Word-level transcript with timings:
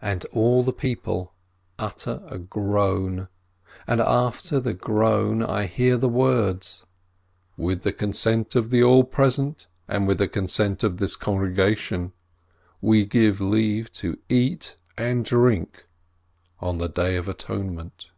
And 0.00 0.24
all 0.32 0.62
the 0.62 0.72
people 0.72 1.34
utter 1.78 2.22
a 2.30 2.38
groan, 2.38 3.28
and 3.86 4.00
after 4.00 4.58
the 4.58 4.72
groan 4.72 5.42
I 5.42 5.66
hear 5.66 5.98
the 5.98 6.08
words, 6.08 6.86
<rWith 7.58 7.82
the 7.82 7.92
consent 7.92 8.56
of 8.56 8.70
the 8.70 8.82
All 8.82 9.04
Present 9.04 9.66
and 9.86 10.08
with 10.08 10.16
the 10.16 10.26
consent 10.26 10.84
of 10.84 10.96
this 10.96 11.16
congregation, 11.16 12.12
we 12.80 13.04
give 13.04 13.42
leave 13.42 13.92
to 14.00 14.18
eat 14.30 14.78
and 14.96 15.22
drink 15.22 15.84
on 16.60 16.78
the 16.78 16.88
Day 16.88 17.16
of 17.16 17.28
Atonement." 17.28 18.08